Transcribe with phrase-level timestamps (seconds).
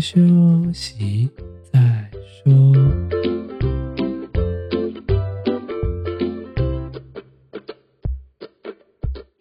[0.00, 0.20] 休
[0.72, 1.28] 息
[1.72, 2.10] 再
[2.44, 2.74] 说。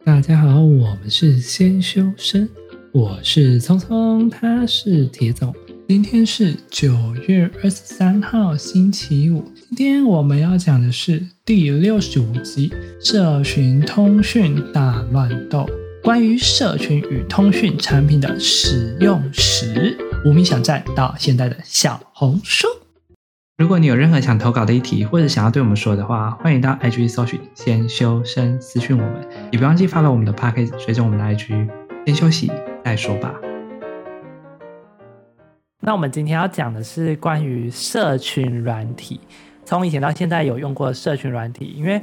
[0.04, 2.48] 大家好，我们是先修身，
[2.92, 5.54] 我是聪聪，他是铁总。
[5.88, 6.94] 今天是九
[7.28, 9.44] 月二十三号，星期五。
[9.76, 12.70] 今天我们要讲的是第六十五集
[13.06, 15.60] 《社群通讯大乱斗》，
[16.02, 22.68] 关于社群与通讯产品的使用时，无名小站到现在的小红书。
[23.60, 31.70] 如果你有任何想投稿的议题，或者想要对我们说的话，欢迎到 IG 搜寻“先修身”私讯我们，也别忘记 follow 我们的 Podcast，随着我们的 IG。
[32.08, 32.52] 先休息
[32.84, 33.36] 再说吧。
[35.82, 39.22] 那我们今天要讲的是关于社群软体，
[39.64, 42.02] 从以前到现在有用过社群软体，因为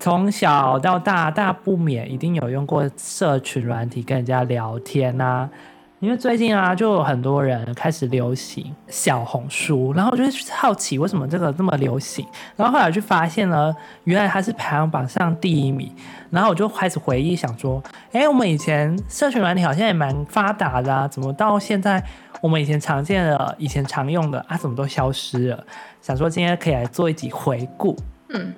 [0.00, 5.50] 从小到大，大不免一定有用过社群软体跟人家聊天啊。
[6.02, 15.94] 因为最近啊，就有很多人开始流行小红书，然后我就好奇为什么这个这么流行，然后后来就发现了，原来它是排行榜上第一名，
[16.28, 22.02] 然后我就开始回忆，想说，哎，我们以前社群软体好像也蛮发达的啊，怎么到现在？
[22.40, 25.64] 我们以前常见的、以前常用的啊，怎么都消失了？
[26.00, 27.96] 想说今天可以来做一集回顾。
[28.30, 28.52] 嗯，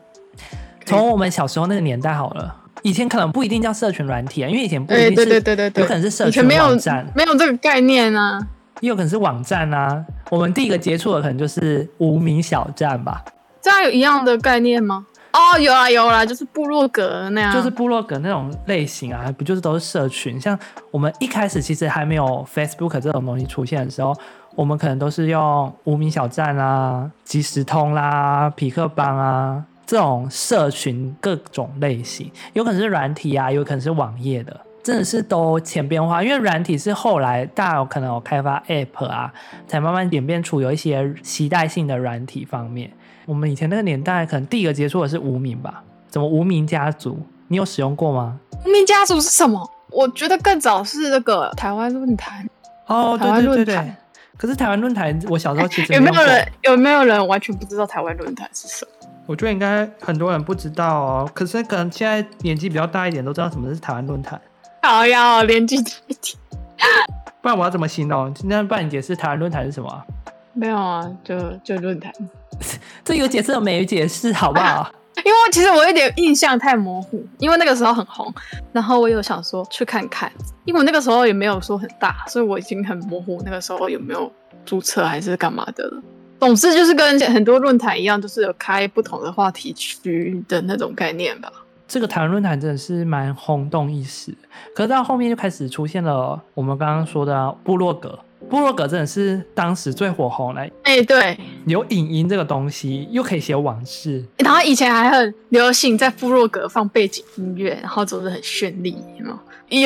[0.86, 8.38] 从我们小时候那个年代好了，以前可能不一定叫社群软体啊，因为以前不一定是，对对对对对，有可能是社群网站，没有，没有这个概念啊，
[8.80, 10.04] 也有可能是网站啊。
[10.30, 13.24] 我们第一个接触的可能就是无名小站吧？
[13.62, 15.06] 这样有一样的概念吗？
[15.32, 20.38] 哦，有啊有啦，就是部落格那样，就是部落格那种类型啊，不就是都是社群？
[20.38, 20.56] 像
[20.90, 24.14] 我们一开始其实还没有 Facebook 这种东西出现的时候，
[24.54, 36.22] 我们可能都是用无名小站啊、即时通啦、匹克邦啊这种社群各种类型，有可能是软体啊，有可能是网页的，真的是都千变化。
[36.22, 39.32] 因为软体是后来大家有可能有开发 App 啊，
[39.66, 42.90] 才慢慢演变出有一些携带性的软体方面。
[43.26, 45.82] 我们以前那个年代，可能第一个接触的是无名吧？
[46.08, 47.18] 怎么无名家族？
[47.48, 48.38] 你有使用过吗？
[48.64, 49.70] 无名家族是什么？
[49.90, 52.48] 我觉得更早是那个台湾论坛。
[52.86, 53.94] 哦，对对对对。
[54.36, 59.08] 可是台湾论坛，我小时候其实没有没有人有没有人完全不知道台湾论坛是什么？
[59.26, 61.30] 我觉得应该很多人不知道哦。
[61.32, 64.40] 可是可能现在年纪比较大一点，都知道什么是台湾论坛。
[64.82, 66.36] 好呀，年纪大一点。
[67.40, 68.32] 不然我要怎么形容？
[68.34, 70.04] 今天帮你解释台湾论坛是什么？
[70.52, 72.12] 没有啊，就就论坛。
[73.04, 74.90] 这有解释没解释，好不好？
[75.24, 78.32] 因为其实我有点印象太模糊，因为那个时候很红，
[78.72, 80.30] 然后我有想说去看看，
[80.64, 84.30] 因为我那个时候也没有说很大，所以我已经很模糊那个时候有没有
[84.66, 86.02] 注册还是干嘛的了。
[86.40, 91.50] 总之就是跟很多论坛一样，就是有开不同的话题区的那种概念吧。
[91.88, 94.34] 这个台湾论坛真的是蛮轰动一时，
[94.74, 98.18] 可是到后面就开始出现了我们刚刚说的部落格。
[98.48, 109.38] 部落格真的是当时最火红的，哎、欸，对，有影音这个东西，又可以写往事，然后以前还很流行在部落格放背景音乐，然后做的很绚丽，有没有？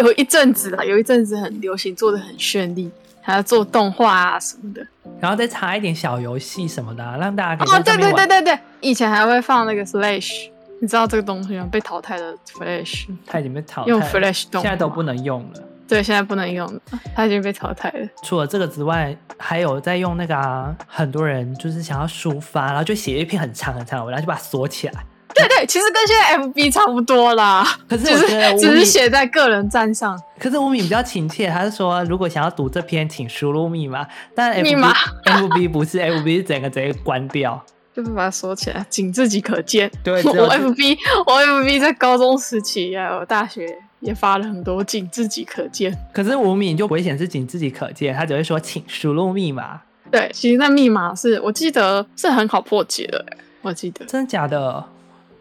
[0.04, 2.90] 有一阵子啦，有一阵子很流行做的很绚丽，
[3.22, 4.86] 还要做动画啊什么的，
[5.18, 7.74] 然后再插一点小游戏什么的，啊，让大家可以。
[7.74, 10.48] 哦，对对对对对，以前还会放那个 Flash，
[10.82, 11.66] 你知道这个东西吗？
[11.70, 15.62] 被淘汰的 Flash，它已经被淘汰，用 Flash 动，现在都不能用了。
[15.88, 16.80] 对，现在不能用了，
[17.16, 18.06] 它已经被淘汰了。
[18.22, 25.04] 除了这个之外，还有在用那个啊，很多人就是想要抒发，然后就写一篇很长很长的文，然后就把它锁起来。
[25.34, 27.64] 对对，其实跟现在 FB 差不多啦。
[27.88, 30.20] 可是我觉得只是写在个人站上。
[30.38, 34.06] 可是吴敏比较亲切，他是说如果想要读这篇，请输入密码。
[34.34, 34.92] 但 FB, 密码
[35.24, 37.62] FB 不是 FB 是整个直接关掉，
[37.94, 39.90] 就是把它锁起来，仅自己可见。
[40.02, 43.78] 对，我 FB 我 FB 在高中时期还有大学。
[44.00, 45.96] 也发了很多，仅自己可见。
[46.12, 49.80] 可是无名就不会显示仅自己可见，他只会说请输入密码。
[50.10, 53.24] 对，其实那密码是我记得是很好破解的，
[53.62, 54.04] 我记得。
[54.06, 54.84] 真的假的？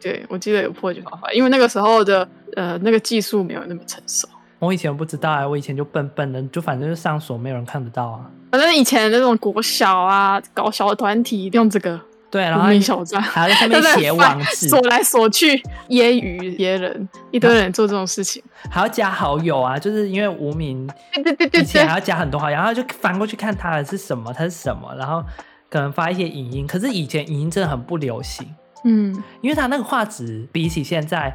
[0.01, 4.27] 对，我记得有破解方法，因为那个时候的呃那个技术没有那么成熟。
[4.59, 8.29] 我以前不知道啊，我以前就笨笨的，就反正就上锁，没有人看得到啊。
[8.51, 11.99] 反正以前那种国小啊，搞小团体用这个。
[12.29, 15.55] 对，然后还要在上面 写网址，锁来锁去，
[15.89, 25.23] 揶揄别人，一堆人做这种事情，还要加好友啊，就是因为无名，对对对对，以前还要加很多好友，然后就翻过去看他的是什么，他是什么，然后
[25.69, 28.45] 可能发一些影音，可是以前影音真的很不流行，
[28.83, 31.33] 嗯，因为他那个画质比起现在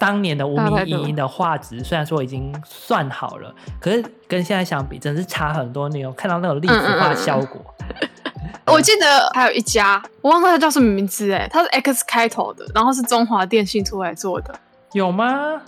[0.00, 5.88] 当年的无名影音的画质，虽然说已经算好了，可是跟现在相比，真的是差很多。
[5.88, 7.62] 你有看到那种立体化效果？
[7.78, 8.08] 嗯嗯嗯
[8.66, 14.54] 我记得还有一家，我忘了它叫什么名字哎，它是 X 开头的，然后是中华电信出来做的，
[14.92, 15.60] 有吗？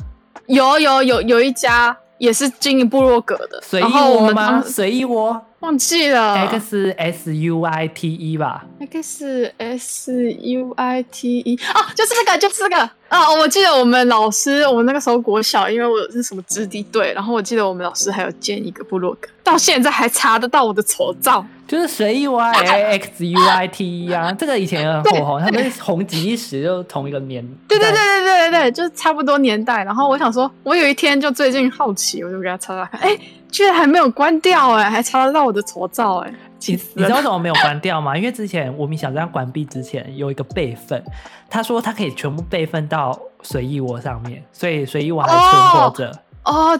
[0.47, 4.63] 有有有有一家也是经营部落格的，随意窝吗？
[4.63, 6.35] 随意窝，忘记了。
[6.35, 12.77] X S U I T E 吧？X S U I T E 哦，就是这个，就是这个
[13.09, 13.33] 啊！
[13.33, 22.53] 我记得我们老师，我那个时候国小，因为我是什么子弟队，然后我记得我们老师还有建一个部落格，到现在还查得到我的丑照，就是随意 Y
[22.99, 27.47] X U I T E 啊，这个以前也很火红，他们红极一时，就同一个年。
[27.67, 29.83] 对对对对对对对，就是差不多年代。
[29.85, 33.19] 然后我想说，我有一天就最近好奇，我就给他查查看，哎。
[33.55, 36.35] 居然还没有关掉哎、欸，还查得到我的丑照哎、欸！
[36.67, 38.17] 你你知道为什么没有关掉吗？
[38.19, 41.01] 因为之前无名小站关闭之前有一个备份，
[41.49, 46.09] 他说他可以全部备份到随意窝上面，所以随意窝还存活着。
[46.09, 46.19] 哦，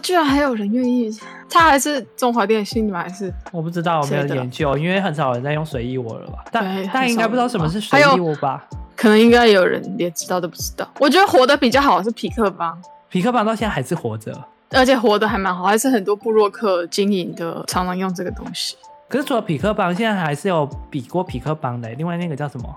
[0.01, 1.09] 居然还有人愿意？
[1.49, 3.01] 他还是中华电信吗？
[3.01, 6.43] 还是我不知道，我没有研究，因为很少人在用随意窝了吧？
[6.51, 8.67] 但大家应该不知道什么是随意窝吧？
[8.95, 10.87] 可能应该有人连知道都不知道。
[10.99, 12.77] 我觉得活得比较好是匹克邦，
[13.09, 14.33] 匹克邦到现在还是活着。
[14.71, 18.75] 而且活得还蛮好，还是很多部落客经营的，常常用这个东西。
[19.07, 21.87] 可是除了匹克邦，现在还是有比过匹克邦的。
[21.91, 22.75] 另外那个叫什么？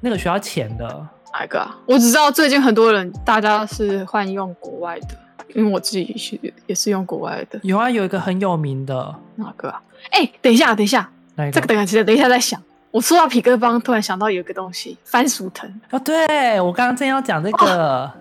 [0.00, 0.84] 那个需要钱的
[1.32, 1.76] 哪一个啊？
[1.86, 5.08] 我只知道最近很多人大家是换用国外的，
[5.54, 7.58] 因为我自己是也是用国外的。
[7.62, 9.80] 有啊，有一个很有名的哪个啊？
[10.10, 11.10] 哎、欸，等一下，等一下，
[11.52, 12.62] 这个等一下，等一下再想。
[12.90, 15.68] 我说到痞客邦，突然想到有一个东西，番薯藤。
[15.90, 18.04] 哦，对，我刚刚正要讲这个。
[18.04, 18.12] 哦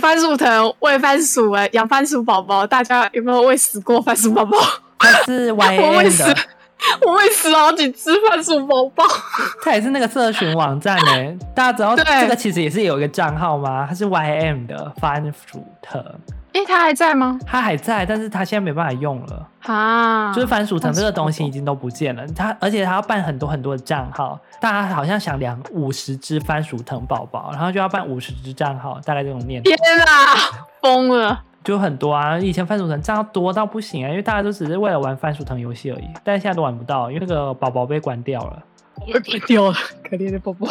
[0.00, 4.56] 番薯藤，喂番薯哎，养番薯宝宝，大家有没有喂死过番薯宝宝？
[4.98, 6.36] 它是 Y M 的，
[7.06, 9.04] 我喂死，好几只番薯宝宝。
[9.62, 13.84] 它也是那个社群网站哎，大家知道这个其实也是有一个账号吗？
[13.86, 16.02] 它是 Y M 的番薯藤。
[16.54, 17.36] 哎、欸，他还在吗？
[17.44, 20.32] 他还在，但是他现在没办法用了啊。
[20.32, 22.24] 就是番薯藤这个东西已经都不见了。
[22.28, 29.68] 他而且他要办很多很多的账号，大家好像想养五十只番薯藤宝宝，然后就要办五十只账号，大概这种念头。
[29.68, 31.42] 天啊，疯了！
[31.64, 38.62] 就很多啊，以前番薯藤账号多到不行啊，因为大家都只是为了玩番薯藤游戏而已，但是现在都玩不到，因为那个宝宝被关掉了。
[39.06, 39.74] 被关掉了，
[40.08, 40.68] 可怜的宝宝，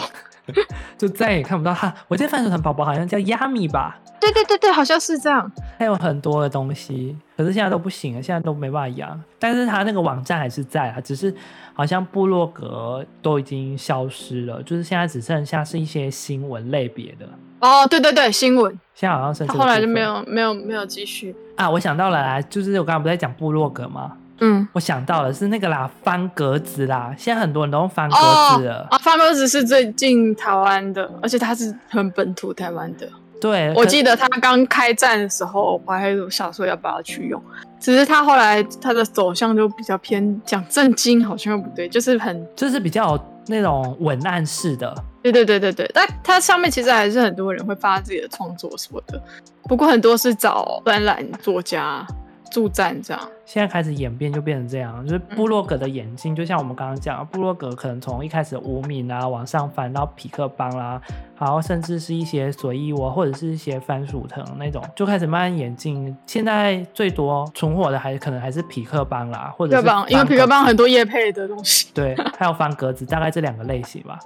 [0.98, 1.94] 就再也看不到他。
[2.08, 4.00] 我记得番薯藤宝宝好像叫亚米吧。
[4.20, 5.52] 对对对对，好像是这样。
[5.78, 9.22] 还有很多的东西，可是现在都不行了，现在都没办法养。
[9.38, 11.34] 但是他那个网站还是在啊，只是
[11.74, 17.28] 好像部落格都已经消失了，就是现在只剩下是一些新闻类别的。
[17.60, 18.72] 哦，对对对，新闻。
[18.94, 19.54] 现在好像剩下。
[19.54, 21.70] 后来就没有没有没有继续啊！
[21.70, 24.18] 我想到了啦，就是我刚刚不是在讲部落格吗？
[24.40, 27.14] 嗯，我想到了是那个啦，方格子啦。
[27.18, 28.88] 现在很多人都用方格子了。
[28.90, 33.08] 啊、哦，方格子是最近台湾的，而且它是很本土台湾的。
[33.40, 37.42] 对，我记得他刚开战的时候，我还有想说要不要去用，
[37.78, 44.96] 只是他后来他的走向就比较偏讲正经，好像又不对，就是很就是比较那种文案式的。
[45.22, 49.22] 对对对对对，但它上面其实还是很多人会发自己的创作什么的，
[49.64, 52.06] 不过很多是找专栏作家。
[52.54, 61.02] 驻站这样，现在开始演变就变成这样，就是布洛格的演进，就像我们刚刚讲，布洛格可能从一开始无名啊往上翻到匹克邦啦，
[61.40, 66.16] 然后甚至是一些随意窝或者是一些番薯藤那种，就开始慢慢演进。
[66.28, 74.20] 现在最多存活的还可能还是匹克邦啦，或者是因为匹克邦很多叶配的东西，对，还有方格子，大概这两个类型吧。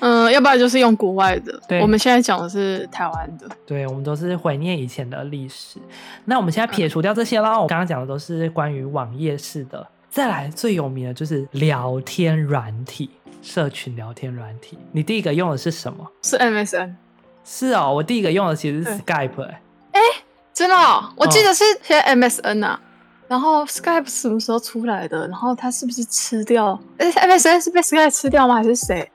[0.00, 1.60] 嗯，要不然就是用国外的。
[1.68, 3.48] 对，我们现在讲的是台湾的。
[3.66, 5.78] 对，我们都是怀念以前的历史。
[6.24, 9.86] 那我们现在撇除掉这些啦，嗯、我刚刚讲的都是关于网页式的。
[10.08, 13.10] 再来最有名的就是聊天软体，
[13.42, 14.76] 社群聊天软体。
[14.90, 16.10] 你第一个用的是什么？
[16.22, 16.94] 是 MSN。
[17.44, 19.60] 是哦，我第一个用的其实是 Skype、欸。
[19.92, 20.00] 哎，
[20.52, 21.12] 真的、哦？
[21.16, 22.80] 我记得是先 MSN 啊，
[23.28, 25.28] 然后 Skype 什么时候出来的？
[25.28, 26.78] 然后它是不是吃掉？
[26.98, 28.56] 哎，MSN 是被 Skype 吃掉吗？
[28.56, 29.10] 还是谁？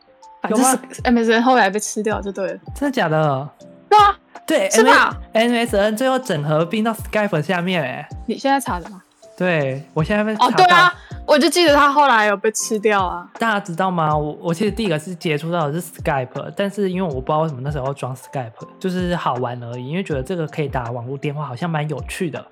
[0.49, 3.49] 就是 MSN 后来被吃掉就对了，真的假的？
[3.89, 9.01] 对啊，对，是吧？MSN 最后整合并到 Skype 下面，哎，你现在查的吗？
[9.37, 10.93] 对，我现在被查哦，对啊，
[11.25, 13.27] 我就记得他后来有被吃掉啊。
[13.37, 14.15] 大家知道吗？
[14.15, 22.45] 我我其实第一个是接触到的是 Skype，但是因为我不知道为什么那时候要装 Skype，就是好玩而已，因为觉得这个可以打网络电话，好像蛮有趣的。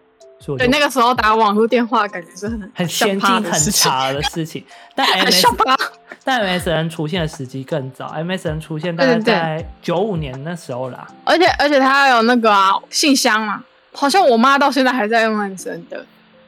[0.57, 4.62] 对，那个时候打网络电话感觉是很很先进、很潮的事情。
[4.93, 5.55] 但 MSN
[6.23, 11.05] 但 MSN 出现的时机更早，MSN 出现大概在九五年那时候啦。
[11.25, 16.05] 而且而且它还有那个啊信箱嘛，好像我妈到现在还在用 MSN 的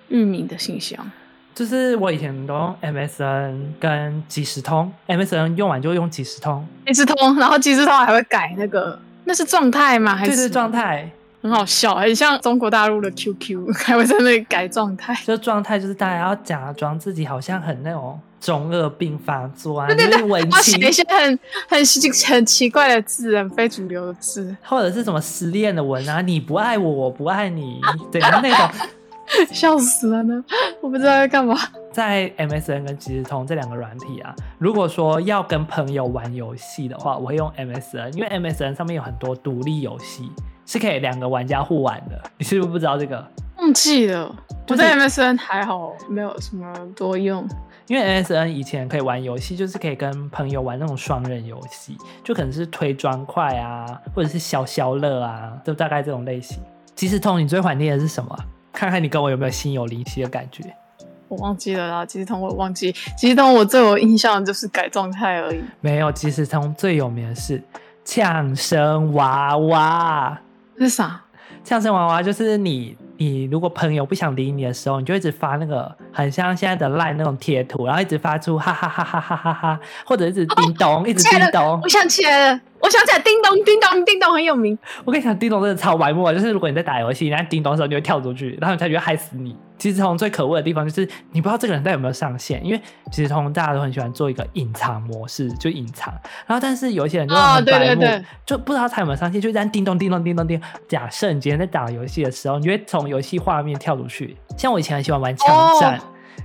[0.07, 1.11] 域名的信箱。
[1.53, 10.15] 就是我以前都用 MSN 跟即时通，MSN 用完就用即时通，即时通，然后即时通还会改那个，那是状态吗？
[10.15, 11.09] 还是状态？
[11.45, 15.15] 很好笑，很像中国大陆的 QQ， 还会在那里改状态。
[15.23, 27.79] 这状态就是大家要假装自己好像很那种中二病发作啊，对对对，文要写一些很 很奇很奇怪的字，很非主流的字，或者是什么失恋的文啊，你不爱我，我不爱你，
[28.11, 28.69] 对，那种
[29.53, 30.43] 笑死了呢！
[30.81, 31.55] 我不知道在干嘛。
[31.91, 40.29] 在 MSN 跟即时通这两个软体啊，如果说要跟朋友玩游戏的话，我会用 MSN，因为 MSN 上面有很多独立游戏
[40.65, 42.21] 是可以两个玩家互玩的。
[42.37, 43.25] 你是不是不知道这个？
[43.57, 44.35] 忘记了。
[44.67, 47.47] 我在 MSN 还好，没有什么多用。
[47.87, 56.57] 因为 MSN 以前可以玩游戏，就是可以跟朋友玩那种双人游戏，就可能是推砖块啊，或者是消消乐啊，就大概这种类型。
[56.95, 58.35] 即时通，你最怀念的是什么？
[58.73, 60.63] 看看你跟我有没有心有灵犀的感觉。
[61.27, 62.91] 我忘记了啦，即时通我忘记。
[63.15, 65.63] 即时通我最有印象的就是改状态而已。
[65.79, 67.61] 没有，即时通最有名的是
[68.03, 70.41] 呛声娃娃。
[70.77, 71.21] 是啥？
[71.63, 72.97] 相声娃娃就是你。
[73.17, 81.79] 你如果朋友不想理你的时候，你就一直发那个很像现在的 LINE 那种贴图，然后一直发出哈哈哈哈哈哈哈，或者一直叮咚，哦、一直叮咚。
[81.83, 82.61] 我想起来了。
[82.79, 84.77] 我想起来，叮咚叮咚叮咚很有名。
[85.05, 89.55] 我跟你讲，叮咚真的超白目，就是如果你在打游戏，然后叮咚的时候，你会跳出去，然后他就会害死你。
[89.77, 92.81] 其实通最可恶的地方就是你不知道这个人到底有没有上线，因为
[93.11, 96.13] 其实通大家都很喜欢做一个隐藏模式，就隐藏。
[96.45, 100.69] 然后但是有一些人就很白目，哦、对对对，就不知道他有没有上线，就在叮咚叮咚叮咚叮咚。
[100.87, 104.37] 假设你今天在打游戏的时候，你会从游戏画面跳出去。
[104.55, 105.47] 像我以前很喜欢玩枪
[105.81, 106.01] 战，哦、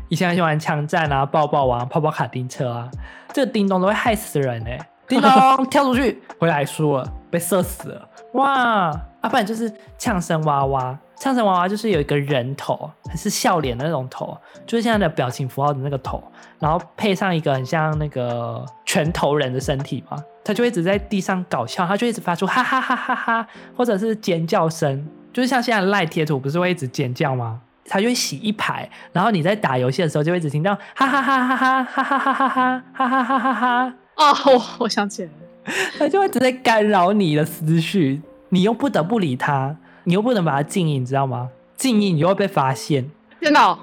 [0.09, 2.91] 以前很喜欢玩枪战啊，抱抱王、泡泡卡丁车啊，
[3.33, 4.87] 这个叮咚都会害死人哎、欸。
[5.09, 8.09] 叮咚，跳出去， 回来输了，被射死了。
[8.35, 8.91] 哇！
[9.21, 16.23] 啊，不然就是呛声娃娃，呛声娃娃就是有一个人头，还是笑脸的那种头，就是现在的表情符号的那个头，
[16.61, 27.61] 然后配上一个很像那个拳头人的身体嘛，他就一直在地上搞笑，他就一直发出哈哈哈哈哈，或者是尖叫声，就是像现在赖贴图不是会一直尖叫吗？
[27.91, 33.95] 他就会洗一排，然后你在打游戏的时候就会只听到哈哈哈哈哈哈哈哈哈哈哈哈哈哈。
[34.15, 41.51] 哦，我我想起来了，它就会直接干扰你的思绪，你又不得不理它，你又不能把它静音，你知道吗？
[41.75, 43.77] 静音你就会被发现，真的、哦、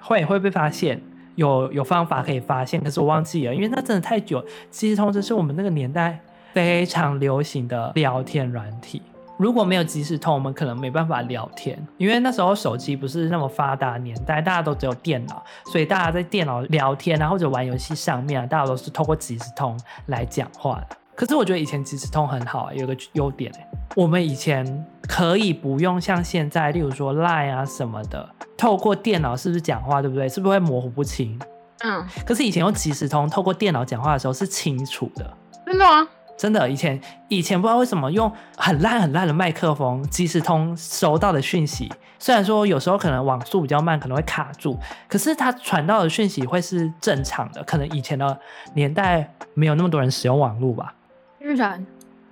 [0.00, 1.00] 会会被发现，
[1.36, 4.44] 有有方法可以发现，可是我忘记了，因为那真的太久。
[4.70, 6.18] 即时通是我们那个年代
[6.52, 9.02] 非常流行的聊天软体。
[9.42, 20.96] 如果没有即时通，我们可能没办法聊天，因为那时候手机不是那么发达年代，大家都只有电脑，所以大家在电脑聊天啊，或者玩游戏上面啊，大家都是透过即时通来讲话的。
[21.16, 23.52] 可是我觉得以前即时通很好，有个优点，
[23.96, 30.28] 我们以前可以不用像现在，例如说 Line 啊什么的，透过电脑是不是讲话，对不对？
[30.28, 31.36] 是不是会模糊不清？
[31.82, 32.06] 嗯。
[32.24, 35.36] 可是以前用即时通，透过电脑讲话的时候是清楚的。
[35.66, 36.08] 真的吗？
[36.36, 44.76] 真的，以前以前不知道为什么用很烂很烂的麦克风，即时通收到的讯息，虽然说有时候可能网速比较慢，可能会卡住，
[45.08, 47.62] 可是它传到的讯息会是正常的。
[47.62, 48.40] 可能以前的
[48.74, 50.94] 年代没有那么多人使用网络吧。
[51.38, 51.86] 居然，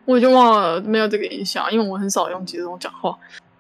[0.05, 3.17] 我已经忘了没有这个印象，因为我很少用即时通讲话，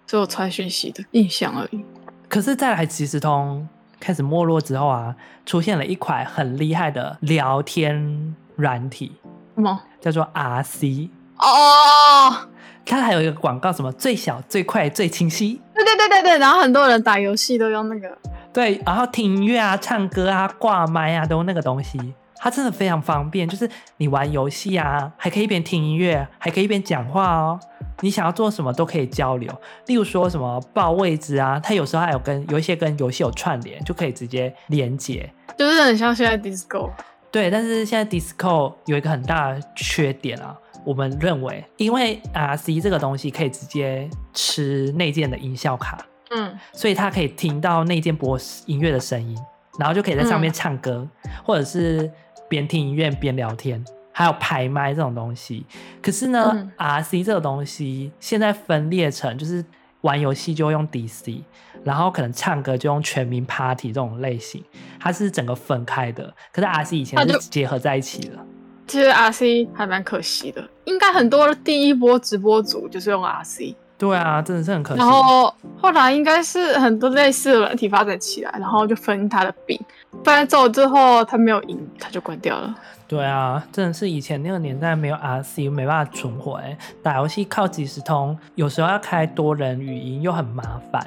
[0.06, 1.84] 只有传讯息的印象而已。
[2.28, 3.68] 可是再来即时通
[4.00, 5.14] 开始没落之后啊，
[5.46, 9.12] 出现了一款很厉害的聊天软体。
[9.60, 12.48] 什么叫做 RC 哦？
[12.86, 15.60] 它还有一个广告，什么最小、最快、最清晰？
[15.74, 16.38] 对对对对对。
[16.38, 18.18] 然后很多人打游戏都用那个。
[18.52, 22.14] 对，然后听音乐啊、唱歌啊、挂麦啊，都用那个东西。
[22.42, 27.60] 它真的非常方便，就是你玩游戏啊，还可以一边听音乐，还可以一边讲话哦。
[28.00, 29.52] 你想要做什么都可以交流，
[29.86, 36.90] 例如说什么报位置啊，它有时候还有跟有一些跟游戏有串联，就可以直接连接，就是很像现在 Discord。
[37.32, 49.38] 对，但是现在 Discord 有一个很大的缺点啊，我们认为，因为 RC 这个东西可以直接吃内建的音效卡，嗯，所以它可以听到内建播音乐的声音，
[49.78, 52.10] 然后就可以在上面唱歌，嗯、或者是
[52.48, 55.64] 边听音乐边聊天，还有排麦这种东西。
[56.02, 59.64] 可是呢、嗯、RC 这个东西现在分裂成就是。
[60.02, 61.42] 玩游戏就用 DC，
[61.84, 64.64] 然后可能唱歌就用全民 Party 这种类型，
[64.98, 66.32] 它是整个分开的。
[66.52, 68.38] 可是 RC 以前是结合在一起的。
[68.86, 73.74] 其实 RC 还蛮可惜的，应该很多第一波直播组就是用 RC。
[73.96, 74.98] 对啊，真的是很可惜。
[74.98, 79.78] 然后后来应该是很多类似的软体发展起来，然后就分他的饼。
[80.24, 82.74] 不然走之后他没有赢，他就关掉了。
[83.10, 86.62] 对啊，真的是以前那个年代没有 RC 没办法存活，
[87.02, 91.04] 打游戏靠即时通，有时候要开多人语音又很麻烦。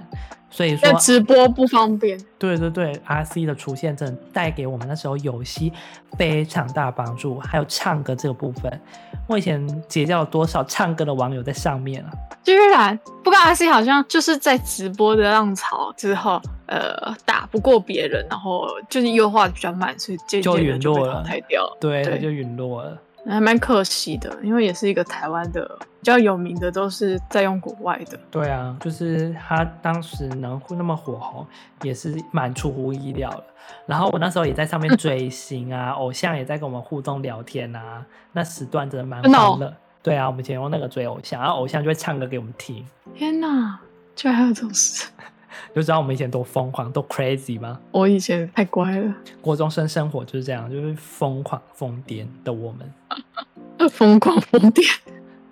[0.54, 2.16] 所以说直播不方便。
[2.38, 5.74] 对对对，RC 的出现真的带给我们那时候游戏
[6.18, 8.80] 非常大帮助，还有唱歌这个部分，
[9.28, 12.12] 我以前结交了多少唱歌的网友在上面啊！
[12.44, 21.26] 居然，不过 RC 好像就是在直播的浪潮之后，呃，打不过别人，然后就是优化比较慢，所以就陨落了。
[21.80, 22.96] 对，对就陨落了。
[23.26, 28.20] 还蛮可惜的，因为也是一个台湾的比较有名的，都是在用国外的。
[28.30, 31.46] 对啊，就是他当时能那么火红，
[31.84, 33.44] 也是蛮出乎意料的。
[33.86, 39.74] 然后我那时候也在上面 追星啊，偶像也在跟我们互动聊天啊，那时段真的蛮欢乐。
[40.02, 42.86] 对啊，我们以前用那个追偶像，然后偶像就会唱歌给我们听。
[43.16, 43.80] 天哪，
[44.18, 45.08] 居然还有这种事！
[45.76, 47.80] 就知道我们以前多疯狂、多 crazy 吗？
[47.92, 49.14] 我以前太乖了。
[49.42, 52.92] 国中生生活就是这样，就是疯狂疯癫的我们。
[53.90, 54.84] 疯狂疯癫。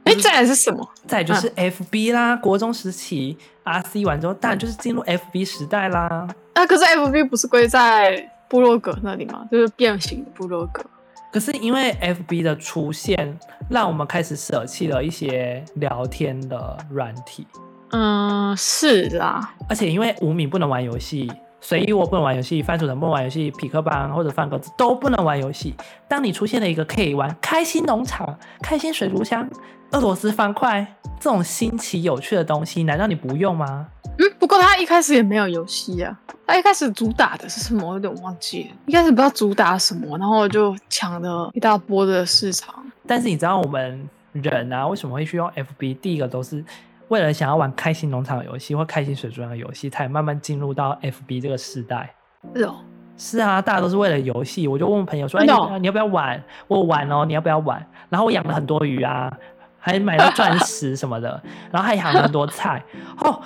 [0.04, 0.88] 哎、欸，再来是什么？
[1.06, 2.32] 再来就是 FB 啦。
[2.32, 6.28] 啊、国中时期，RC 完之后，当然就是进入 FB 时代啦。
[6.54, 9.48] 啊，可是 FB 不是归在部落格那里吗？
[9.52, 10.84] 就是变形的部落格。
[11.32, 13.38] 可是因为 FB 的出现，
[13.70, 17.46] 让我们开始舍弃了一些聊天的软体。
[17.92, 19.54] 嗯，是啦。
[19.70, 25.76] 而且因为无名不能玩游戏，随意我不能玩游戏，番薯藤不能玩游戏，匹克邦或者方格子都不能玩游戏。
[26.08, 29.48] 当你出现了一个可以玩开心农场、开心水族箱、
[29.92, 33.88] 俄罗斯方块这种新奇有趣的东西，难道你不用吗？
[34.18, 36.18] 嗯，不过他一开始也没有游戏啊。
[36.46, 37.88] 他一开始主打的是什么？
[37.88, 38.70] 我有点忘记了。
[38.86, 42.76] 一开始不知道主打什么，然后就抢了一大波的市场。
[43.08, 45.98] 但是你知道我们人啊，为什么会去用 FB？
[46.00, 46.64] 第一个都是
[47.12, 52.16] 为了想要玩开心农场的游戏或开心水族箱的游戏，才慢慢进入到 FB 这个时代。
[52.56, 52.76] 是哦，
[53.18, 54.66] 是啊，大家都是为了游戏。
[54.66, 56.42] 我就问朋友说：“哎、欸，你要不要玩？
[56.70, 59.30] 我玩哦，你要不要玩？”然后我养了很多鱼啊，
[59.78, 62.82] 还买了钻石什么的，然后还养了很多菜
[63.18, 63.42] 哦。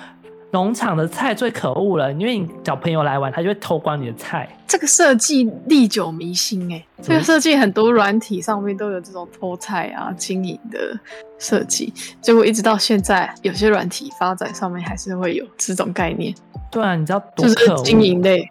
[0.56, 4.48] 农场的菜最可恶了，因为你找朋友来玩，他就会偷光你的菜。
[4.66, 10.98] 这个设计历久弥新哎，这个设计很多软体上面都有这种偷菜啊、经营的
[11.38, 16.34] 设计，结果一直到现在，有些软体发展上面还是会有这种概念。
[16.70, 17.54] 对啊，你知道多可恶？
[17.54, 18.50] 就是经营类，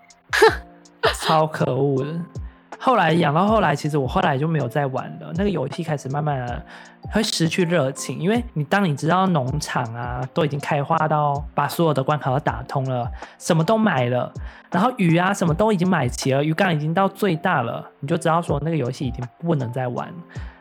[1.20, 2.14] 超可恶的。
[2.86, 5.34] 后来养到后来，其实我后来就没有再玩了。
[5.34, 6.64] 那个游戏开始慢慢的
[7.12, 14.32] 会失去热情，因为你当你知道农场啊都已经开花到把所有的关卡都打通了，什么都买了，
[14.70, 20.14] 然后鱼啊什么都已经买齐了，鱼缸已经到最大了，你就知道说那个游戏已经不能再玩。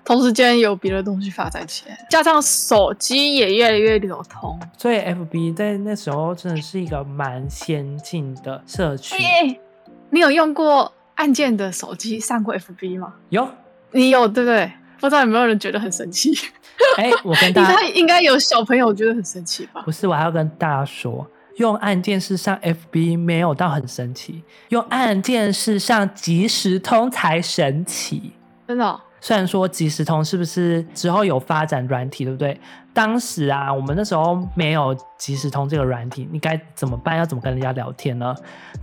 [0.03, 9.15] 同时间有别的东西发展起来，加上手机也越来越流通，所以 FB 在那时候真的是一个蛮先进的社区。
[9.15, 9.61] 欸，
[10.09, 10.91] 你有用过？
[11.17, 13.15] 按键的手机上过 FB 吗？
[13.31, 13.49] 有，
[13.93, 14.71] 你有对不对？
[15.01, 16.33] 不知道有没有人觉得很神奇？
[16.97, 19.83] 哎、欸，我跟大家 应该有小朋友觉得很神奇吧？
[19.83, 28.33] 不是，我还要跟大家说，用按键式上 FB 没有到很神奇，用按键式上即时通才神奇。
[28.67, 29.01] 真的、哦？
[29.21, 32.59] 虽然说即时通是不是之后有发展软体，对不对？
[32.95, 37.19] 当时啊，我们那时候没有即时通这个软体，你该怎么办？
[37.19, 38.35] 要怎么跟人家聊天呢？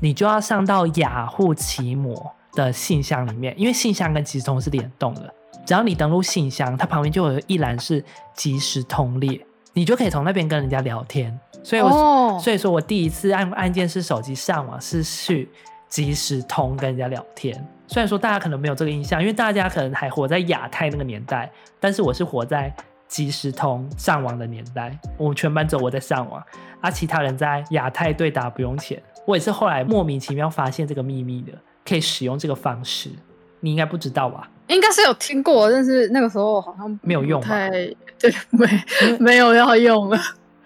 [0.01, 5.33] 你就要上到雅虎奇摩的信箱里面，因为信箱跟即时通是联动的。
[5.65, 9.39] 只要你登录信箱，它旁边就有一栏是即时通列，
[9.73, 11.39] 你就可以从那边跟人家聊天。
[11.63, 12.41] 所以我，我、oh.
[12.41, 15.47] 所以说我第一次按按键式手机上网是去
[15.87, 17.55] 即时通跟人家聊天。
[17.87, 22.73] 虽然说大家可能没有这个印象，因为大家可能还活在亚太那个年代，但是我是活在
[23.11, 24.97] 即时通上网的年代。
[25.17, 26.41] 我们全班只有我在上网，
[26.79, 29.03] 而、啊、其他人在亚太对打不用钱。
[29.27, 31.51] 我也是后来莫名其妙发现这个秘密的，
[31.85, 33.09] 可以使用这个方式。
[33.59, 34.49] 你应该不知道吧？
[34.67, 37.41] 应该是有听过，但是那个时候好像没有用。
[37.41, 37.69] 太
[38.17, 38.67] 对，没
[39.19, 40.17] 没有要用了。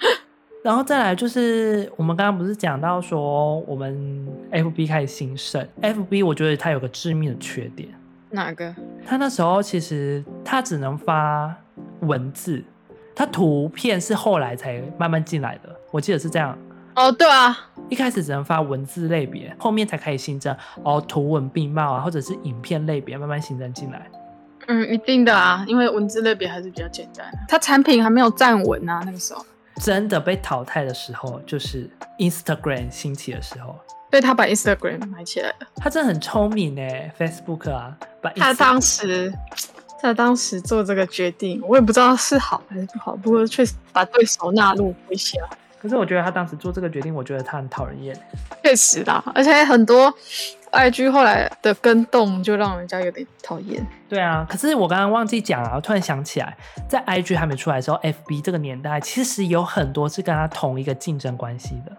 [0.64, 7.90] 然后再来就是，我们刚刚不是讲到说，我们 FB 开始兴盛，FB 我觉得它有个致命的缺点。
[8.30, 8.76] 哪个？
[9.06, 11.56] 它那时候其实它只能发
[12.02, 12.64] 文字，
[13.16, 16.58] 它图片是后来才慢慢进来的，我记得是这样。
[16.96, 17.58] 哦，对啊，
[17.90, 24.10] 一开始只能发文字类别，后面才可以新增哦图文并茂啊，或者是影片类别慢慢新增进来。
[24.68, 29.46] 嗯，一定的啊，因为文字类别还是比较简单，它产品还没有站稳啊，那个时候。
[29.82, 33.76] 真的被淘汰的时候，就是 Instagram 兴起的时候。
[34.10, 35.56] 对，他把 Instagram 买起来了。
[35.76, 36.82] 他真的很聪明呢
[37.20, 39.34] ，Facebook 啊，把他当时
[40.06, 45.40] 他当时做这个决定，我也不知道是好还是不好，不过确实把对手纳入麾下。
[45.82, 48.18] 可是我觉得他当时做这个决定，我觉得他很讨人厌。
[48.64, 50.12] 确实啦，而且很多
[50.72, 53.86] IG 后来的跟动就让人家有点讨厌。
[54.10, 56.58] 对啊，可是我刚刚忘记讲了，我突然想起来，
[56.90, 61.96] 在 IG 还没出来的时候，FB 这个年代其实有很多是跟他同一个竞争关系的，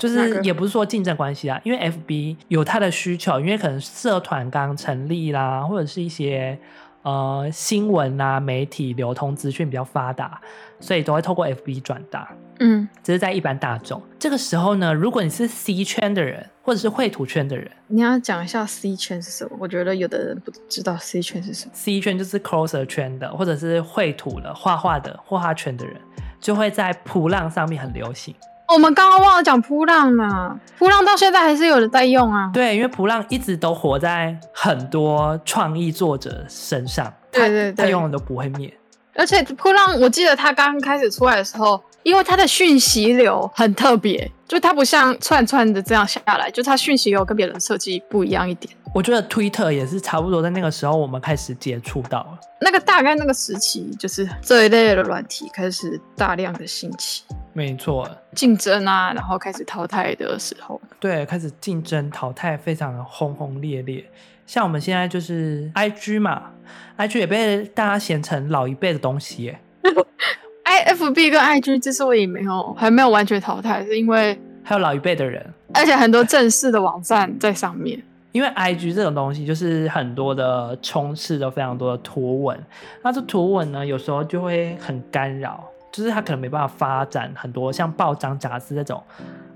[0.00, 6.58] 就是也不是说竞争关系啊，因为 FB 有它的需求，因为可能社团刚成立啦，或者是一些
[7.02, 10.40] 呃新闻啊、媒体流通资讯比较发达，
[10.80, 12.28] 所以都会透过 FB 转达。
[12.60, 19.56] 嗯，只是在一般大众这个时候呢，如果你是 C 圈的人，或者是绘图圈的人，你要讲一下 C 圈是什么？
[19.60, 21.72] 我觉得有的人不知道 C 圈是什么。
[21.72, 25.94] C 圈就是 coser 圈的，或者是绘图的、画画的、画画圈的人，
[26.40, 28.34] 就会在普浪上面很流行。
[28.68, 32.50] 我们刚刚忘了讲扑浪呢，扑浪到现在还是有人在用啊。
[32.52, 38.72] 对，因为扑浪一直都活在很多创意作者身上，对对对，他永远都不会灭。
[39.14, 48.72] 而且扑浪，我记得他刚开始出来的时候，因为他的讯息流很特别，就它不像串串的这样下来，就它讯息流跟别人设计不一样一点。
[48.94, 52.38] 我觉得 Twitter 也是差不多在那个时候，我们开始接触到了。
[52.60, 57.22] 那个大概那个时期，就是这一类的软体开始大量的兴起。
[57.52, 64.04] 没错，竞争啊，然后开始淘汰的时候，对，开始竞争淘汰，非常的轰轰烈烈。
[64.46, 66.50] 像我们现在就是 IG 嘛
[66.96, 69.60] ，IG 也被大家嫌成老一辈的东西耶。
[70.64, 78.02] IFB 跟 IG 之所以没有还没有完全淘汰，是因为还有老一辈的人，而且很多正式的网站在上面。
[78.32, 82.58] 因为 IG 这种东西就是很多的充斥着非常多的图文，
[83.02, 89.02] 那这图文呢，有时候就会很干扰，就是它可能没办法发展很多像报章杂志这种。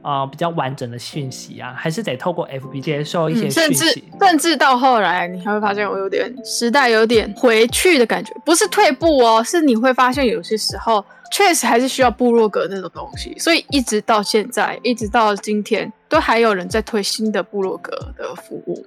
[0.03, 3.61] 啊、呃，比较完整的讯息啊，还是得透过 FB 接受一些讯息。
[3.61, 18.85] 嗯、甚至甚至到后来，你还会发现我有点时代有点回去的感觉，不是退步哦，是你会发现有些时候确实还是需要部落格那种东西，所以一直到现在，一直到今天，都还有人在推新的部落格的服务。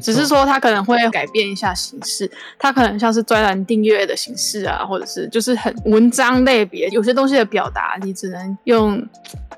[0.00, 9.06] 只是说它可能会改变一下形式，它可能像是专栏订阅的形式啊，或者是就是很文章类别，有些东西的表达你只能用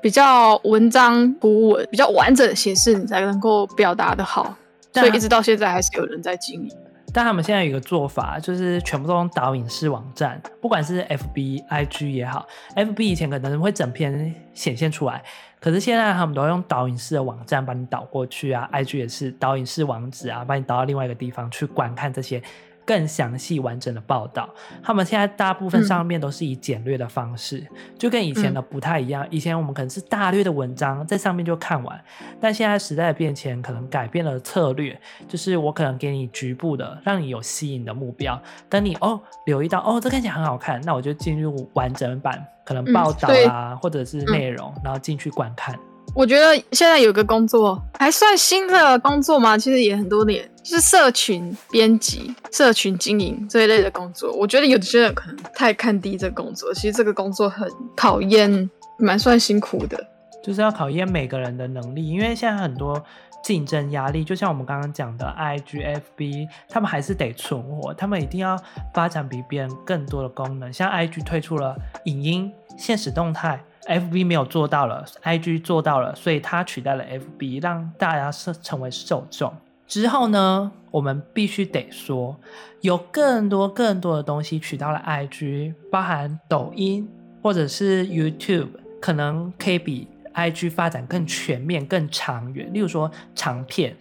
[0.01, 4.55] 比较文章图文比较完整的形式，你才能够表达的好。
[4.93, 6.71] 所以一直到现在还是有人在经营。
[7.11, 15.23] 但他们现在有一个做法，就是全部都用导引式网站，不管是 FB、IG 也好，FB 以前可能会整篇显现出来。
[15.59, 22.41] 可是现在他们都用导引式的网站把你导过去啊，IG 也是导引式网址啊，把你导到另外一个地方去观看这些
[22.89, 24.49] 更详细完整的报道。
[24.81, 29.23] 他们现在大部分上面都是以简略的方式，嗯、就跟以前的不太一样。
[29.29, 32.03] 以前我们可能是大略的文章在上面就看完，
[32.41, 38.41] 但现在时代的变迁可能改变了策略，就是我可能给你局部的，让你有吸引的目标。
[38.67, 42.43] 等你哦留意到哦这看起来很好看，那我就进入完整版。
[42.65, 45.77] 可能报道啊，嗯、或者是内容，嗯、然后进去观看。
[46.15, 54.31] 我觉得现在有个工作还算新的工作嘛，其实也很多年，就是社群编辑、社群经营这一类的工作。
[54.33, 60.07] 我觉得有些人可能太看低这工作，其实这个工作很考验，蛮算辛苦的，
[60.43, 63.03] 就是要考验每个人的能力，因为现在很多。
[63.41, 68.61] 竞争压力，就像我们刚刚讲的，IGFB，他们还是得存活，他们一定要
[68.93, 70.71] 发展比别人更多的功能。
[70.73, 79.51] 像 IG 推出了影音、现实动态，FB 没有做到了，IG 做到了，所以它取代了 FB，让大家是成为受众。
[79.87, 82.37] 之后呢，我们必须得说，
[82.81, 87.09] 有更多更多的东西取到了 IG，包含抖音
[87.41, 88.69] 或者是 YouTube，
[89.01, 90.07] 可能可以比。
[90.31, 93.93] IG 发展更全面、更长远，例如说长片，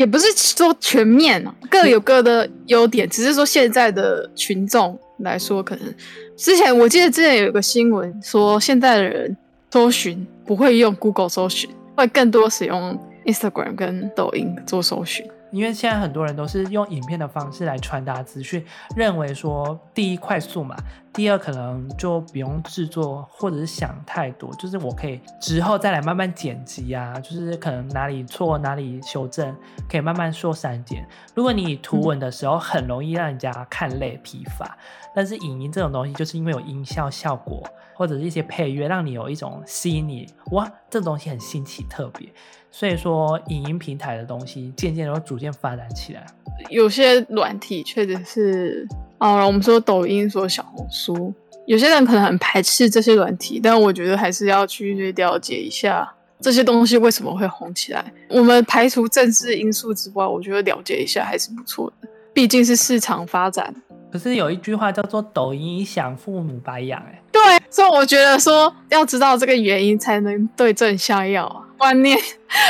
[0.00, 5.94] 也不是说全面，各有各的优点，只是说现在的群众来说，可能
[6.38, 9.36] 之前我记得之前有一个新闻说，现在的人
[9.70, 15.22] 搜寻不会用 Google 搜寻，会更多使用 Instagram 跟抖音做搜寻。
[15.50, 18.64] 因为现在很多人都是用影片的方式来传达资讯，
[18.96, 20.76] 认为说第一快速嘛，
[21.12, 29.54] 第二可能就不用制作或者是想太多，就是我可以之后再来慢慢剪辑啊，就是可能哪里错哪里修正，
[29.88, 31.06] 可以慢慢说删减。
[31.34, 34.76] 如果你图文的时候很容易让人家看累疲乏，
[35.14, 37.62] 但是影音这种东西就是因为有音效效果
[37.94, 42.32] 或者是一些配乐，让你有一种吸引你，哇，这东西很新奇特别。
[42.72, 46.24] 所以说，影音平台的东西渐渐都会逐渐发展起来。
[46.68, 51.32] 有些软体确实是，哦，我们说抖音、说小红书，
[51.66, 56.08] 有些人可能很排斥这些软体，但我觉得还是要去了解一下
[56.40, 58.04] 这些东西为什么会红起来。
[58.28, 63.74] 我们排除政治因素之外，我觉得了解一下还是不错的，毕竟是市场发展。
[64.12, 71.62] 可是有一句话叫做“抖音响，父母白养”，哎，对，所以我觉得说要知道这个原因，才能对症下药啊。
[71.80, 72.16] 观念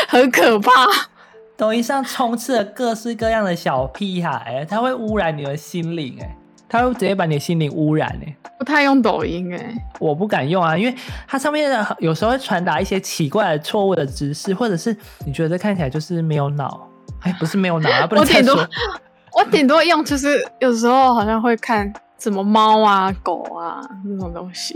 [0.06, 0.70] 很可怕，
[1.56, 6.36] 抖音上充斥了各式各样的小屁孩，它会污染你的心灵，哎，
[6.68, 10.94] 它会直接把你的心灵污染，哎，不太用抖音，哎，我不敢用啊，因为
[11.26, 14.96] 它上面的有时候会传达一些奇怪的、错误的知识，或者是
[15.26, 16.88] 你觉得看起来就是没有脑，
[17.22, 18.54] 哎，不是没有脑啊， 不能这样说。
[18.54, 18.68] 我
[19.42, 24.74] 我顶多用就是有时候好像会看什么猫啊、狗啊那种东西。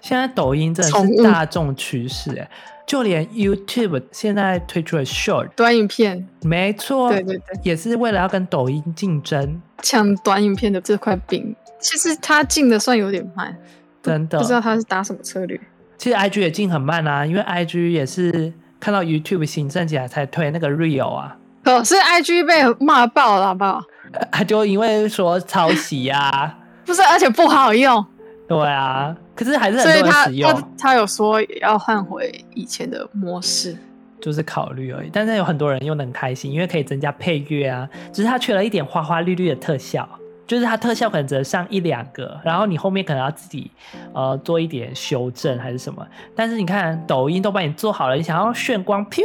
[0.00, 2.50] 现在抖音真的是大众趋势哎，
[2.86, 11.54] 就连 YouTube 现在推出了 Short 短影片，没错，对对对，也是为了要跟抖音竞争，抢短影片的这块饼。
[11.80, 13.56] 其实它进的算有点慢，
[14.02, 15.60] 真的不知道它是打什么策略。
[15.96, 21.36] 其实 IG 也进很慢啊，因为 IG 也是看到 YouTube 兴盛起来才推那个 Real 啊。
[21.62, 23.82] 可是 IG 被骂爆了，好不好？
[24.46, 28.04] 就因为说抄袭呀、啊， 不是，而且不好用。
[28.46, 30.50] 对啊，可是还是很多人使用。
[30.50, 33.76] 他，他，他有说要换回以前的模式，
[34.20, 35.10] 就是考虑而已。
[35.12, 40.08] 但是有很多人用的很开心，因为可以增加配乐啊，只是它缺了一点花花绿绿的特效。
[40.46, 43.70] 就是它特效可能只能上一两个，然后你后面可能要自己
[44.12, 46.06] 呃做一点修正还是什么。
[46.36, 49.22] 但是你看抖音都帮你做好了，你想要炫光，咻，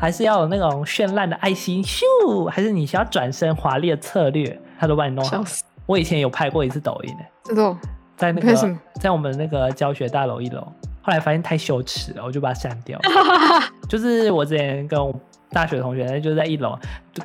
[0.00, 5.42] 还是要有那种绚烂的爱心，咻，还是你想要转身华丽的策略，它都帮你弄好。
[5.84, 7.76] 我以前有拍过一次抖音的，这种
[8.16, 10.60] 在那个在我们那个教学大楼一楼，
[11.02, 12.98] 后来发现太羞耻了，我就把它删掉。
[13.88, 15.14] 就是我之前跟我。
[15.48, 16.76] 大学同学就是在一楼，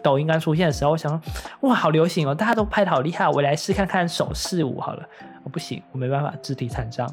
[0.03, 5.03] 抖音刚出现的时候，我想说，哇，好流行哦，大家都拍的好厉害，我来试看看手势舞好了。
[5.43, 7.05] 我不行，我没办法，肢体残障。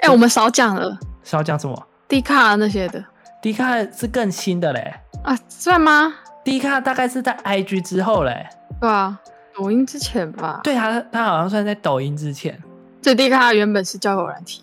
[0.00, 3.04] 哎、欸，我们少讲了，少讲什么？D 卡那些的
[3.42, 4.94] ，D 卡是更新的嘞。
[5.22, 8.48] 啊，算吗？D 卡大概是在 IG 之后嘞。
[8.80, 9.20] 对啊，
[9.56, 10.60] 抖音之前吧。
[10.64, 12.58] 对啊，他好像算在抖音之前。
[13.04, 14.62] 这 D 卡原本是交友软体。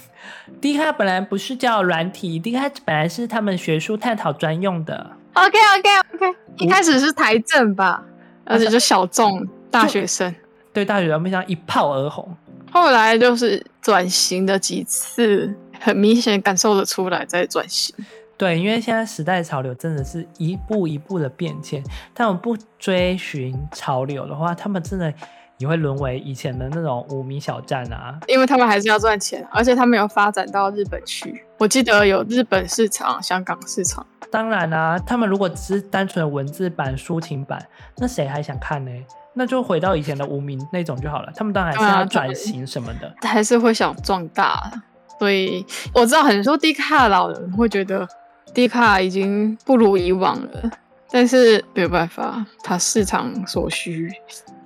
[0.60, 5.10] D 卡本来不是交友软体，D 卡本来是他们学术探讨专用的。
[5.32, 8.04] OK OK OK，一开始是台政吧，
[8.44, 10.34] 而且就小众大学生，
[10.70, 12.36] 对大学生非常一炮而红。
[12.70, 17.96] 后来就是转型的几次，很明显感受得出来在转型。
[18.36, 25.10] 对，因为现在时代潮流真的是一步一步的变迁，但我不追寻潮流的话，他们真的。
[25.58, 31.44] 你会沦为以前的那种无名小站啊，因为他们还是要赚钱，而且他们有发展到日本去。
[31.58, 34.06] 我记得有日本市场、香港市场。
[34.30, 37.60] 当然啦、啊，他们如果只是单纯的文字版、抒情版，
[37.96, 38.90] 那谁还想看呢？
[39.34, 41.32] 那就回到以前的无名那种就好了。
[41.34, 44.70] 他们当然还是要转型什么的，还是会想壮大。
[45.18, 48.06] 所以我知道很多低卡老人会觉得
[48.54, 50.70] 低卡已经不如以往了，
[51.10, 54.08] 但是没有办法，它市场所需。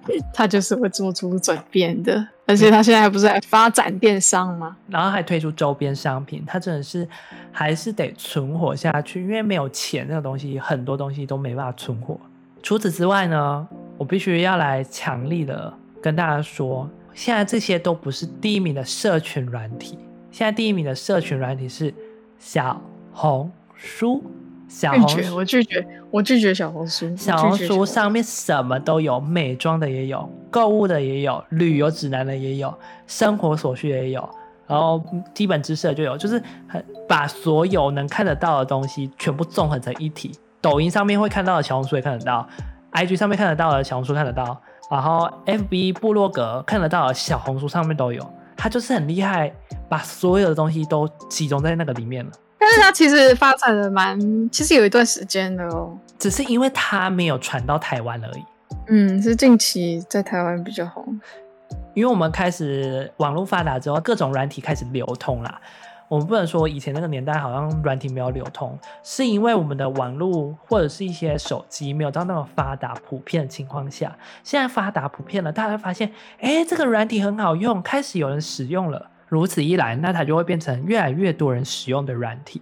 [0.34, 4.76] 他就是会做出转变的，而且他现在不是在发展电商吗？
[4.88, 7.06] 然后还推出周边商品，他真的是
[7.50, 12.18] 还是得存活下去，因为没有钱这个东西，很多东西都没办法存活。
[12.62, 13.66] 除此之外呢，
[13.98, 19.98] 我必须要来强力的跟大家说，现在这些都不是第一名的社群软体，
[20.30, 21.92] 现在第一名的社群软体是
[22.38, 22.80] 小
[23.12, 24.22] 红书。
[24.72, 27.14] 小红书，我拒绝，我拒绝小红书。
[27.14, 32.72] 小红书上面什么都有，美妆的也有，购物的也有，旅游指南的也有，
[33.06, 34.28] 生活所需的也有，
[34.66, 35.00] 然后
[35.34, 40.32] 基本知识的就有，就是很把所有能看得到的东西全部综合成一体。
[40.62, 42.48] 抖音上面会看到的，小红书也看得到
[42.92, 44.56] ；IG 上面看得到的，小红书看得到；
[44.90, 48.26] 然后 FB 部落格看得到的，小红书上面都有。
[48.56, 49.52] 它就是很厉害，
[49.88, 52.32] 把所有的东西都集中在那个里面了。
[52.62, 54.16] 但是它其实发展的蛮，
[54.50, 58.44] 其实有一段时间的哦，只是因为它没有传到台湾而已。
[58.86, 61.20] 嗯，是近期在台湾比较红，
[61.92, 65.60] 因为我们开始网络发达之后，各种软体开始流通啦。
[66.06, 79.08] 我们不能说以前那个年代好像软体没有流通，是因为我们的网络或者是一些手机没有到那么发达普遍的情况下，现在发达普遍了，大家发现，哎，这个软体很好用，开始有人使用了。
[79.32, 82.60] 如此一来，那它就会变成越来越多人使用的软体。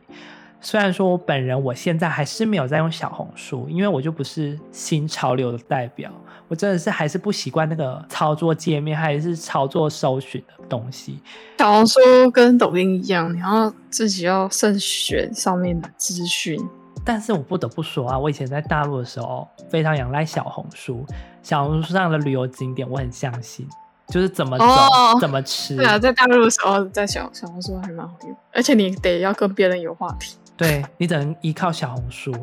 [0.61, 6.09] 虽然说我本人我现在还是没有在用小红书，因为我就不是新潮流的代表，
[6.46, 11.18] 我真的是还是不习惯那个操作界面，还是操作搜寻的东西。
[11.59, 11.98] 小红书
[12.33, 16.56] 跟抖音一样，你要自己要慎选上面的资讯。
[17.04, 21.04] 但是我不得不说啊，我以前在大陆的时候非常仰赖小红书，
[21.42, 23.66] 小红书上的旅游景点我很相信。
[24.11, 25.77] 就是怎么走，oh, 怎么吃。
[25.77, 30.37] 对啊，在大陆的时候，在小小红书还蛮好用，而且你得要跟别人有话题。
[30.57, 32.35] 对，你只能依靠小红书，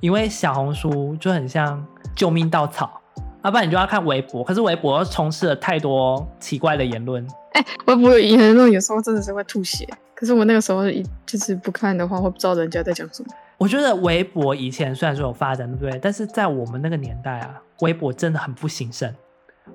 [0.00, 3.00] 因为小红书就很像救命稻草，
[3.44, 4.42] 要不然你就要看微博。
[4.42, 7.26] 可是微博充斥了太多奇怪的言论。
[7.52, 9.86] 哎、欸，微博言论有时候真的是会吐血。
[10.14, 13.28] 可是我那个时候一就是不看的话，会不知道人家在讲什么。
[13.58, 15.98] 我觉得微博以前虽然说有发展，对不对？
[16.00, 19.12] 但是在我们那个年代啊，微博真的很不兴盛。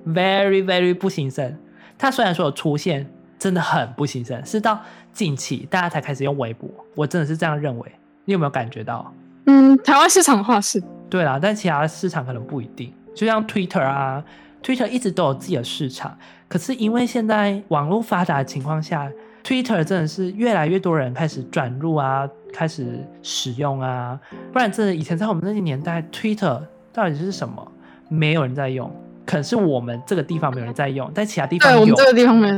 [0.06, 1.56] Very very 不兴盛，
[1.98, 3.06] 它虽然说有出现，
[3.38, 4.80] 真的很不兴盛，是到
[5.12, 6.68] 近期大家才开始用微博。
[6.94, 7.92] 我真的是这样认为，
[8.24, 9.12] 你有没有感觉到？
[9.46, 10.82] 嗯，台湾市场的话是。
[11.08, 12.92] 对啦，但其他市场可能不一定。
[13.14, 14.24] 就像 Twitter 啊
[14.62, 16.16] ，Twitter 一直都有自己的市场，
[16.48, 19.08] 可是因为现在网络发达的情况下
[19.44, 24.18] ，Twitter 真的是越来越多人开始转入啊，开始使用啊，
[24.52, 26.60] 不然真的以前在我们那些年代，Twitter
[26.92, 27.70] 到底是什么？
[28.08, 28.90] 没有人在用。
[29.26, 31.78] 可是我们这个地方没有人在用，在其他地方有。
[31.78, 32.54] 对，我们这个地方没有。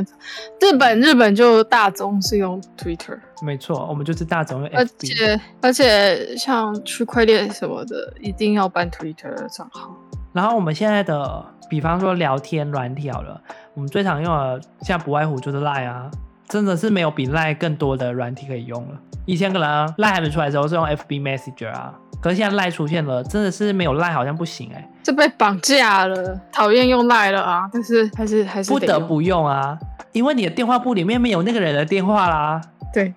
[0.59, 4.77] 日本日本就大宗是用 Twitter，没错，我们就是大宗用 FB。
[4.77, 9.95] 而且而且像区块链什么的，一定要办 Twitter 的账号。
[10.33, 13.41] 然后我们现在的，比方说聊天软体好了，
[13.73, 16.11] 我们最常用的，现在不外乎就是 Line 啊，
[16.47, 18.97] 真的是没有比 Line 更多的软体可以用了。
[19.25, 21.93] 以前可能 Line 还没出来的时候是用 FB Messenger 啊。
[22.19, 27.69] 可是现在 Line 出现了，真的是没有 Line 好像不行哎、欸，这被绑架了，讨厌用 Line 了啊！
[27.71, 29.77] 但是还是还是不得不用啊，
[30.13, 32.59] 因为你的电话簿里面没有那个人的电话啦。
[32.91, 33.13] 对，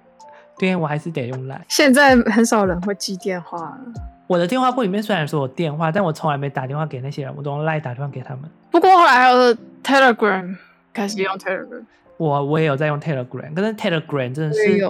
[0.58, 1.60] 对，我还是得用 Line。
[1.68, 3.78] 现在很少人会记电话了。
[4.26, 8.42] 我的电话簿里面虽然说有电话，但我从来没打电话给那些人，我都用赖打电话给他们。
[8.70, 10.56] 不过后来还有 Telegram
[10.92, 11.84] 开始用 Telegram，
[12.20, 14.86] 我我也有在用 Telegram，可是 Telegram 真的是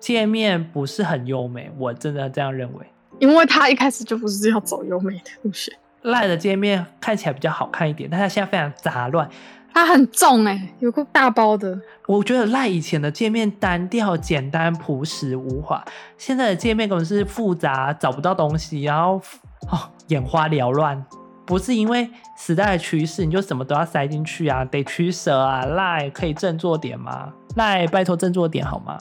[0.00, 2.84] 界面不是很优美，我真的这样认为。
[3.20, 9.30] 因为它一开始就不是要走优美的路线，赖的界面看起来比较好看一点，但它现在非常杂乱，
[9.72, 11.80] 它很重哎、欸，有个大包的。
[12.08, 15.84] 我觉得赖以前的界面单调、简单、朴实无华，
[16.18, 19.22] 现在的界面根本是复杂，找不到东西，然后
[19.70, 21.06] 哦眼花缭乱。
[21.44, 25.64] 不是因为时代的趋势，你就什么都要塞进去啊，得取舍啊。
[25.64, 27.32] 赖可以振作点吗？
[27.56, 28.98] 赖拜托振作点好吗？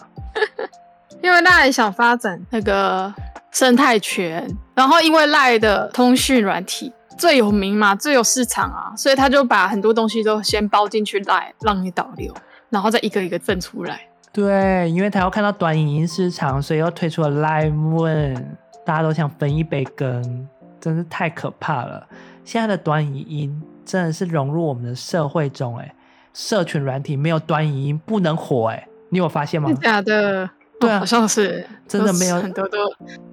[1.21, 3.13] 因为赖想发展那个。
[3.55, 12.33] 生态圈，然后因为赖的通讯软体最有名嘛，最有市场啊，所以他就把很多东西都先包进去赖，让你导流，
[12.71, 14.01] 然后再一个一个分出来。
[14.31, 18.43] 对，因为他要看到短影音市场，所以又推出了 Live One，
[18.83, 20.47] 大家都想分一杯羹，
[20.81, 22.07] 真是太可怕了。
[22.43, 25.93] 现在的短影音真的是融入我们的社会中，哎，
[26.33, 29.71] 社群软体没有短影音不能火，哎，你有发现吗？
[29.73, 30.49] 假的。
[30.79, 32.77] 对啊，好像是真的没有很多都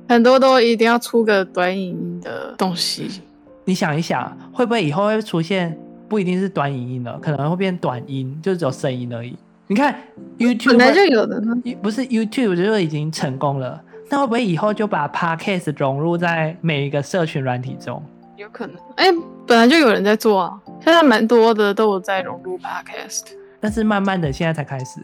[0.08, 3.10] 很多都一定要出个短影音的东西。
[3.64, 5.76] 你想一想，会不会以后会出现
[6.08, 9.36] 不一定是短影音了，可能会变短音，就只有声音而已。
[9.66, 9.92] 你看
[10.38, 18.00] YouTube 本来就有的呢，不是 YouTube 就已经成功了，那会不会以后就把 Podcast 融入在每一个社群软体中？
[18.40, 19.04] 有可能，哎，
[19.46, 23.32] 本来就有人在做啊，现在蛮多的都有在融入 Podcast。
[23.60, 24.98] 但是慢慢的，现在才开始。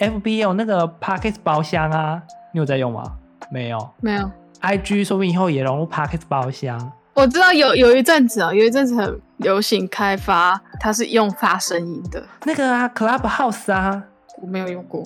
[0.00, 2.20] FB 有那个 Podcast 包厢啊，
[2.52, 3.04] 你有在用吗？
[3.48, 4.28] 没有，没有。
[4.60, 6.90] IG 说不定以后也融入 Podcast 包厢。
[7.14, 12.20] 我知道有有一阵子啊，有一阵子很流行开发，它是用发声音的。
[12.44, 14.02] 那个啊，Clubhouse 啊，
[14.42, 15.04] 我没有用过。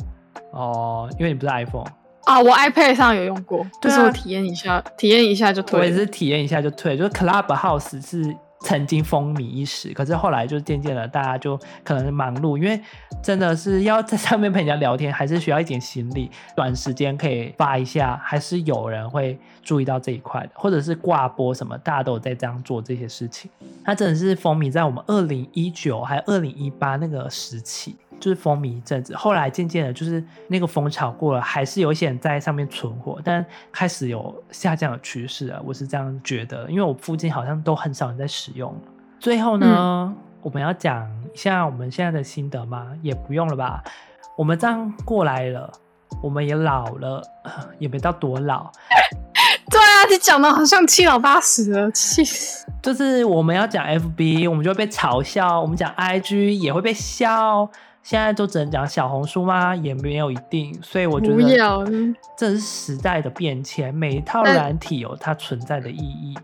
[0.53, 1.85] 哦，因为你不是 iPhone
[2.26, 5.80] 啊，我 iPad 上有用过，就是我体验一下，体验一下就退。
[5.80, 8.37] 我也是体验一下就退，就是 Clubhouse 是。
[8.60, 12.80] 曾经风靡一时，可是后来就渐渐的，大家就可能忙碌，因为
[13.22, 16.30] 真的是要在上面陪人家聊天，还是需要一点心力。
[16.56, 23.50] 短时间可以发一下，还是有人会注意到这一块的，或者是挂播什么，大家都有在这样做这些事情。
[23.84, 27.94] 它真的是风靡在我们二零一九还有二零一八那个时期。
[28.20, 38.74] 就是风靡一阵子，后来渐渐的，就是那个风潮过了，还是有一些人在上面存活，但开始有下降的趋势啊，我是这样觉得，因为我附近好像都很少人在使用。
[39.20, 42.88] 最后呢，嗯、我们要讲一下我们现在的心得吗？
[43.03, 43.83] 也不用了吧，
[44.37, 45.70] 我们这样过来了，
[46.22, 47.22] 我们也老了，
[47.79, 48.70] 也没到多老。
[49.70, 52.66] 对啊，你讲的好像七老八十了，气死！
[52.83, 57.68] 就是我们要讲 FB，我们就会被嘲笑；我们讲 IG 也会被笑。
[58.05, 59.75] 现在就只能讲小红书吗？
[59.75, 66.35] 也没有一定，所以我觉得这是时代的变迁，每一套软体有它存在的意义。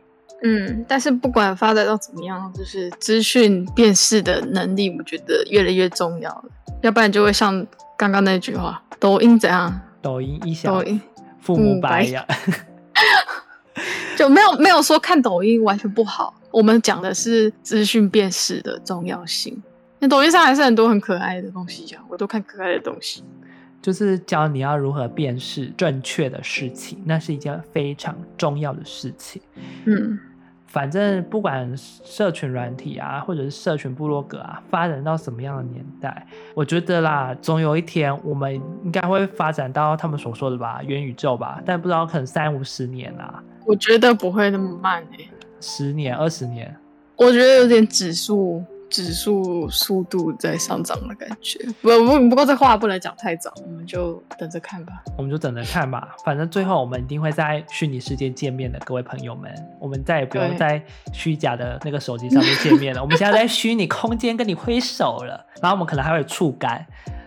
[0.42, 6.44] 嗯，但是不管发展到怎么样，就是资讯辨识的能力，我觉得越来越重要了。
[6.80, 7.66] 要不然就会像
[7.98, 9.80] 刚刚那句话：“抖音怎样？
[10.00, 10.98] 抖音一小，抖音
[11.40, 12.24] 父母白养。
[12.26, 12.54] 嗯”
[14.16, 16.32] 就没有没有说看抖音完全不好。
[16.50, 19.62] 我们讲的是资讯辨识的重要性。
[20.00, 23.22] 那抖音上还是很多很可爱的东西呀，我都看可爱的东西，
[23.82, 29.42] 就是教你要如何辨识正确的事情，那是一件非常重要的事情。
[29.84, 30.18] 嗯，
[30.66, 43.42] 反正不管社群软体啊，或者是社群部落格啊，发展到什么样的年代，我觉得啦，总有一天我们应该会发展到他们所说的吧，元宇宙吧，但不知道可能三五十年啦。
[43.66, 46.74] 我觉得不会那么慢诶、欸，十年、二十年，
[47.16, 48.64] 我觉得有点指数。
[48.90, 51.58] 指数速度在上涨的感觉。
[51.80, 55.02] 不不不过这话不能讲太早，我们就等着看吧。
[55.16, 60.82] 我们就等着看吧，反正最后我们一定会在虚拟世界见面的，各位朋友们，我们再也不用在
[61.12, 63.00] 虚假的那个手机上面见面了。
[63.02, 66.84] 我们现在在虚拟空间跟你挥手了，然后我们可能还会触感。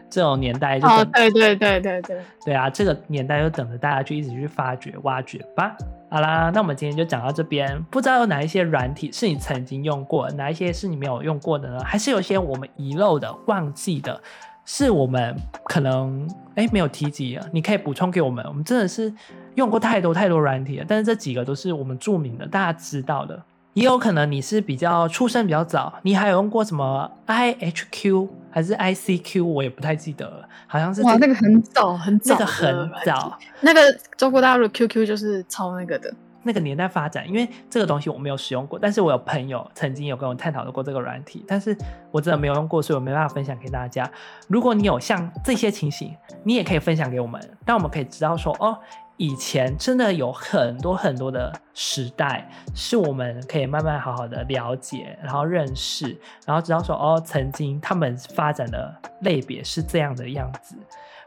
[0.10, 5.76] 这种年代就哦，对对对对对，对啊，这个年代就等着大家去一直去发掘、挖掘吧。
[6.14, 7.82] 好啦，那我们今天就讲到这边。
[7.86, 11.80] 不知道有哪一些软体是你曾经用过，哪一些是你没有用过的呢？
[11.84, 14.22] 还是有些我们遗漏的、忘记的，
[14.64, 17.44] 是我们可能哎没有提及啊？
[17.52, 18.46] 你可以补充给我们。
[18.46, 19.12] 我们真的是
[19.56, 23.42] 用过太多太多软体了，但是这几个都是我们著名的、大家知道的。
[23.74, 29.44] 也有可能你是比较出生比较早，你还有用过什么 IHQ 还是 ICQ？
[29.44, 33.80] 我也不太记得了，好像是、这个、哇，那个很早很早，那个很早，那个
[34.16, 36.14] 中国大陆 QQ 就是抄那个的。
[36.46, 41.74] 那个年代发展，因为这个东西我没有使用过，但是我有朋友曾经有跟我探讨过这个软体，但是
[42.12, 44.12] 我真的没有用过，所以我没办法分享给大家。
[44.50, 46.14] 如果你有像这些情形，
[46.44, 48.78] 你也可以分享给我们，让我们可以知道说哦。
[49.18, 60.76] 以前真的有很多很多的时代，是我们可以慢慢好好的了解，然后认识，然后知道说哦，曾经他们发展的类别是这样的样子，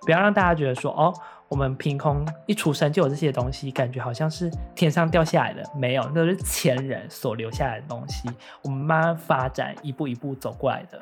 [0.02, 1.14] 不要让大家觉得说哦，
[1.48, 8.28] 我们凭空一出生就有这些东西，感觉好像是天上掉下来的，没有，那都是前人所留下来的东西，
[8.62, 11.00] 我们慢慢发展，一步一步走过来的。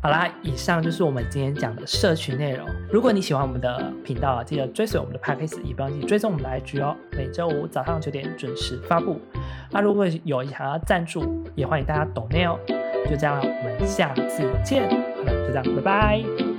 [0.00, 2.68] 好啦，以上就是我们今天讲的社群内容。
[2.90, 6.96] 如果你喜欢我们的频道，记得追随我们的 p a c k a g e 也不忘记追踪我们的 IG 哦。
[7.12, 9.20] 每周五早上九点准时发布。
[9.70, 12.56] 那如果有想要赞助，也欢迎大家抖内哦。
[13.10, 14.88] 就这样，我们下次见。
[14.88, 16.57] 好了，就这样，拜拜。